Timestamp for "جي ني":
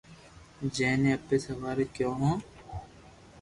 0.75-1.09